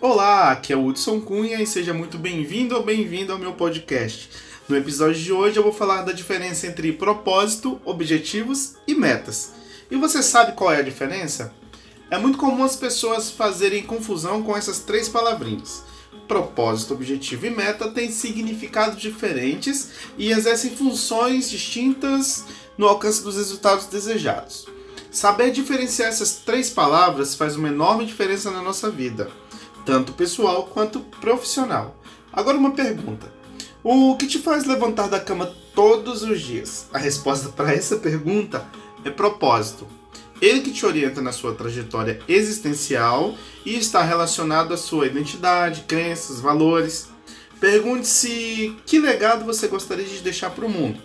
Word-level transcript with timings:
Olá, 0.00 0.52
aqui 0.52 0.72
é 0.72 0.76
o 0.76 0.86
Hudson 0.86 1.20
Cunha 1.20 1.60
e 1.60 1.66
seja 1.66 1.92
muito 1.92 2.18
bem-vindo 2.18 2.76
ou 2.76 2.84
bem-vindo 2.84 3.32
ao 3.32 3.38
meu 3.38 3.54
podcast. 3.54 4.30
No 4.68 4.76
episódio 4.76 5.20
de 5.20 5.32
hoje 5.32 5.56
eu 5.56 5.62
vou 5.64 5.72
falar 5.72 6.02
da 6.02 6.12
diferença 6.12 6.68
entre 6.68 6.92
propósito, 6.92 7.80
objetivos 7.84 8.76
e 8.86 8.94
metas. 8.94 9.54
E 9.90 9.96
você 9.96 10.22
sabe 10.22 10.52
qual 10.52 10.72
é 10.72 10.76
a 10.76 10.82
diferença? 10.82 11.52
É 12.12 12.16
muito 12.16 12.38
comum 12.38 12.62
as 12.62 12.76
pessoas 12.76 13.28
fazerem 13.32 13.82
confusão 13.82 14.40
com 14.40 14.56
essas 14.56 14.78
três 14.78 15.08
palavrinhas. 15.08 15.82
Propósito, 16.28 16.94
objetivo 16.94 17.46
e 17.46 17.50
meta 17.50 17.90
têm 17.90 18.12
significados 18.12 19.00
diferentes 19.00 19.90
e 20.16 20.30
exercem 20.30 20.70
funções 20.70 21.50
distintas 21.50 22.44
no 22.78 22.86
alcance 22.86 23.20
dos 23.20 23.34
resultados 23.34 23.86
desejados. 23.86 24.64
Saber 25.10 25.50
diferenciar 25.50 26.10
essas 26.10 26.34
três 26.36 26.70
palavras 26.70 27.34
faz 27.34 27.56
uma 27.56 27.66
enorme 27.66 28.06
diferença 28.06 28.48
na 28.48 28.62
nossa 28.62 28.88
vida, 28.88 29.28
tanto 29.88 30.12
pessoal 30.12 30.64
quanto 30.64 31.00
profissional. 31.00 31.96
Agora, 32.30 32.58
uma 32.58 32.72
pergunta: 32.72 33.32
O 33.82 34.18
que 34.18 34.26
te 34.26 34.38
faz 34.38 34.66
levantar 34.66 35.08
da 35.08 35.18
cama 35.18 35.50
todos 35.74 36.22
os 36.22 36.42
dias? 36.42 36.88
A 36.92 36.98
resposta 36.98 37.48
para 37.48 37.72
essa 37.72 37.96
pergunta 37.96 38.66
é 39.02 39.08
propósito. 39.08 39.86
Ele 40.42 40.60
que 40.60 40.72
te 40.72 40.84
orienta 40.84 41.22
na 41.22 41.32
sua 41.32 41.54
trajetória 41.54 42.20
existencial 42.28 43.34
e 43.64 43.78
está 43.78 44.02
relacionado 44.02 44.74
à 44.74 44.76
sua 44.76 45.06
identidade, 45.06 45.84
crenças, 45.88 46.38
valores. 46.38 47.08
Pergunte-se 47.58 48.76
que 48.84 48.98
legado 48.98 49.46
você 49.46 49.68
gostaria 49.68 50.04
de 50.04 50.20
deixar 50.20 50.50
para 50.50 50.66
o 50.66 50.70
mundo. 50.70 51.00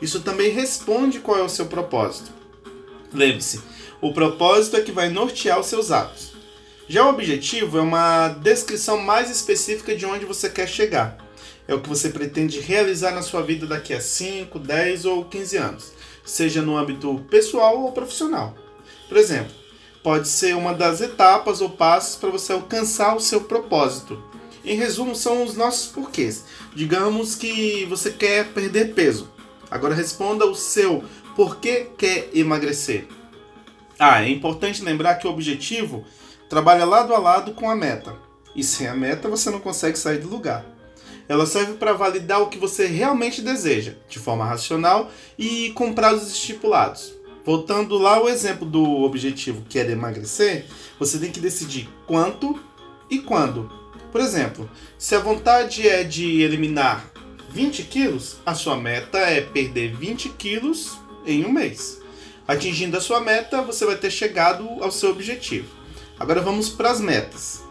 Isso 0.00 0.22
também 0.22 0.50
responde 0.50 1.20
qual 1.20 1.38
é 1.38 1.42
o 1.42 1.50
seu 1.50 1.66
propósito. 1.66 2.32
Lembre-se, 3.12 3.60
o 4.00 4.14
propósito 4.14 4.78
é 4.78 4.80
que 4.80 4.90
vai 4.90 5.10
nortear 5.10 5.60
os 5.60 5.66
seus 5.66 5.90
atos. 5.90 6.32
Já 6.88 7.06
o 7.06 7.10
objetivo 7.10 7.78
é 7.78 7.80
uma 7.80 8.28
descrição 8.28 8.98
mais 8.98 9.30
específica 9.30 9.94
de 9.94 10.04
onde 10.04 10.24
você 10.24 10.50
quer 10.50 10.68
chegar. 10.68 11.16
É 11.66 11.74
o 11.74 11.80
que 11.80 11.88
você 11.88 12.08
pretende 12.08 12.58
realizar 12.60 13.12
na 13.12 13.22
sua 13.22 13.40
vida 13.42 13.66
daqui 13.66 13.94
a 13.94 14.00
5, 14.00 14.58
10 14.58 15.04
ou 15.04 15.24
15 15.24 15.56
anos, 15.56 15.92
seja 16.24 16.60
no 16.60 16.76
âmbito 16.76 17.24
pessoal 17.30 17.80
ou 17.82 17.92
profissional. 17.92 18.56
Por 19.08 19.16
exemplo, 19.16 19.52
pode 20.02 20.26
ser 20.26 20.56
uma 20.56 20.74
das 20.74 21.00
etapas 21.00 21.60
ou 21.60 21.70
passos 21.70 22.16
para 22.16 22.30
você 22.30 22.52
alcançar 22.52 23.14
o 23.14 23.20
seu 23.20 23.42
propósito. 23.42 24.20
Em 24.64 24.76
resumo, 24.76 25.14
são 25.14 25.44
os 25.44 25.56
nossos 25.56 25.86
porquês. 25.86 26.44
Digamos 26.74 27.36
que 27.36 27.84
você 27.86 28.10
quer 28.10 28.48
perder 28.48 28.92
peso. 28.94 29.30
Agora 29.70 29.94
responda 29.94 30.46
o 30.46 30.54
seu 30.54 31.04
por 31.36 31.56
que 31.56 31.86
quer 31.96 32.28
emagrecer. 32.34 33.06
Ah, 33.98 34.22
é 34.22 34.28
importante 34.28 34.82
lembrar 34.82 35.14
que 35.14 35.26
o 35.26 35.30
objetivo 35.30 36.04
trabalha 36.52 36.84
lado 36.84 37.14
a 37.14 37.18
lado 37.18 37.54
com 37.54 37.70
a 37.70 37.74
meta. 37.74 38.14
E 38.54 38.62
sem 38.62 38.86
a 38.86 38.94
meta 38.94 39.26
você 39.26 39.48
não 39.48 39.58
consegue 39.58 39.98
sair 39.98 40.18
do 40.18 40.28
lugar. 40.28 40.66
Ela 41.26 41.46
serve 41.46 41.78
para 41.78 41.94
validar 41.94 42.42
o 42.42 42.48
que 42.48 42.58
você 42.58 42.84
realmente 42.84 43.40
deseja, 43.40 43.94
de 44.06 44.18
forma 44.18 44.44
racional 44.44 45.10
e 45.38 45.70
com 45.70 45.94
prazos 45.94 46.30
estipulados. 46.30 47.14
Voltando 47.42 47.96
lá 47.96 48.16
ao 48.16 48.28
exemplo 48.28 48.66
do 48.66 48.84
objetivo 48.84 49.64
que 49.66 49.78
é 49.78 49.90
emagrecer, 49.90 50.66
você 50.98 51.18
tem 51.18 51.30
que 51.30 51.40
decidir 51.40 51.88
quanto 52.06 52.62
e 53.08 53.20
quando. 53.20 53.72
Por 54.10 54.20
exemplo, 54.20 54.70
se 54.98 55.14
a 55.14 55.20
vontade 55.20 55.88
é 55.88 56.04
de 56.04 56.42
eliminar 56.42 57.10
20 57.48 57.84
quilos, 57.84 58.36
a 58.44 58.52
sua 58.52 58.76
meta 58.76 59.16
é 59.16 59.40
perder 59.40 59.96
20 59.96 60.28
quilos 60.28 60.98
em 61.24 61.46
um 61.46 61.50
mês. 61.50 61.98
Atingindo 62.46 62.98
a 62.98 63.00
sua 63.00 63.22
meta, 63.22 63.62
você 63.62 63.86
vai 63.86 63.96
ter 63.96 64.10
chegado 64.10 64.68
ao 64.82 64.92
seu 64.92 65.08
objetivo. 65.08 65.81
Agora 66.22 66.40
vamos 66.40 66.68
para 66.68 66.88
as 66.88 67.00
metas. 67.00 67.62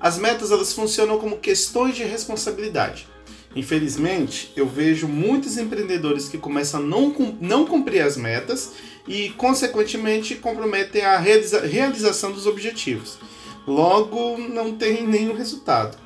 As 0.00 0.18
metas 0.18 0.50
elas 0.50 0.72
funcionam 0.72 1.20
como 1.20 1.38
questões 1.38 1.94
de 1.94 2.02
responsabilidade. 2.02 3.06
Infelizmente, 3.54 4.52
eu 4.56 4.66
vejo 4.66 5.06
muitos 5.06 5.56
empreendedores 5.56 6.28
que 6.28 6.36
começam 6.36 6.80
a 6.80 6.82
não, 6.82 7.14
não 7.40 7.64
cumprir 7.64 8.00
as 8.00 8.16
metas 8.16 8.72
e, 9.06 9.30
consequentemente, 9.30 10.34
comprometem 10.34 11.04
a 11.04 11.16
realiza 11.16 11.60
realização 11.60 12.32
dos 12.32 12.44
objetivos. 12.44 13.18
Logo, 13.68 14.36
não 14.36 14.74
tem 14.74 15.06
nenhum 15.06 15.36
resultado. 15.36 15.96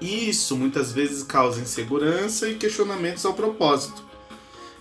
Isso 0.00 0.56
muitas 0.56 0.90
vezes 0.90 1.22
causa 1.22 1.60
insegurança 1.60 2.48
e 2.48 2.54
questionamentos 2.54 3.26
ao 3.26 3.34
propósito. 3.34 4.02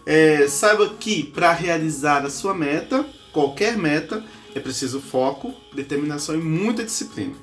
É, 0.05 0.47
saiba 0.47 0.87
que 0.97 1.21
para 1.21 1.51
realizar 1.51 2.25
a 2.25 2.29
sua 2.29 2.53
meta, 2.53 3.05
qualquer 3.33 3.77
meta, 3.77 4.23
é 4.55 4.59
preciso 4.59 5.01
foco, 5.01 5.53
determinação 5.73 6.35
e 6.35 6.39
muita 6.39 6.83
disciplina. 6.83 7.33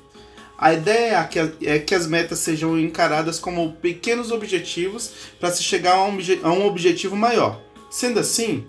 A 0.61 0.73
ideia 0.73 1.17
é 1.17 1.23
que, 1.27 1.39
é 1.93 1.95
as 1.95 2.05
metas 2.05 2.37
sejam 2.37 2.77
encaradas 2.77 3.39
como 3.39 3.73
pequenos 3.73 4.31
objetivos 4.31 5.11
para 5.39 5.51
se 5.51 5.63
chegar 5.63 5.95
a 5.95 6.51
um, 6.51 6.65
objetivo 6.67 7.15
maior. 7.15 7.59
Sendo 7.89 8.19
assim, 8.19 8.63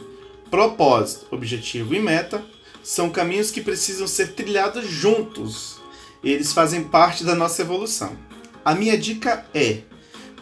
propósito, 0.50 1.26
objetivo 1.30 1.94
e 1.94 2.00
meta 2.00 2.42
são 2.82 3.10
caminhos 3.10 3.50
que 3.50 3.60
precisam 3.60 4.06
ser 4.06 4.32
trilhados 4.32 4.88
juntos. 4.88 5.82
Eles 6.24 6.54
fazem 6.54 6.84
parte 6.84 7.24
da 7.24 7.34
nossa 7.34 7.60
evolução. 7.60 8.16
A 8.64 8.74
minha 8.74 8.97
dica 8.97 9.44
é: 9.53 9.80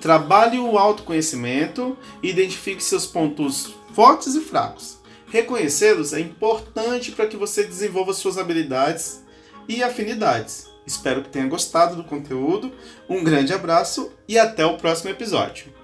trabalhe 0.00 0.56
o 0.56 0.78
autoconhecimento 0.78 1.99
identifique 2.22 2.82
seus 2.82 3.06
pontos 3.06 3.75
fortes 3.93 4.37
e 4.37 4.41
fracos. 4.41 5.00
Reconhecê-los 5.31 6.13
é 6.13 6.21
importante 6.21 7.13
para 7.13 7.27
que 7.27 7.37
você 7.37 7.65
desenvolva 7.65 8.13
suas 8.13 8.37
habilidades 8.37 9.25
e 9.69 9.83
afinidades. 9.83 10.69
Espero 10.85 11.23
que 11.23 11.29
tenha 11.29 11.47
gostado 11.47 11.95
do 11.95 12.05
conteúdo. 12.05 12.73
Um 13.09 13.23
grande 13.23 13.53
abraço 13.53 14.13
e 14.27 14.39
até 14.39 14.67
o 14.67 14.77
próximo 14.77 15.11
episódio. 15.11 15.80